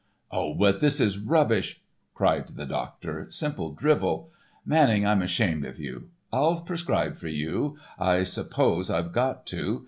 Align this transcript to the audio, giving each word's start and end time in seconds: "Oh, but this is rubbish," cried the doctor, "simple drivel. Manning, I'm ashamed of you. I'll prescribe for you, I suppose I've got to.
"Oh, 0.31 0.55
but 0.55 0.79
this 0.79 0.99
is 0.99 1.19
rubbish," 1.19 1.79
cried 2.15 2.47
the 2.47 2.65
doctor, 2.65 3.27
"simple 3.29 3.71
drivel. 3.75 4.31
Manning, 4.65 5.05
I'm 5.05 5.21
ashamed 5.21 5.63
of 5.63 5.77
you. 5.77 6.09
I'll 6.33 6.61
prescribe 6.61 7.17
for 7.17 7.27
you, 7.27 7.77
I 7.99 8.23
suppose 8.23 8.89
I've 8.89 9.11
got 9.11 9.45
to. 9.53 9.79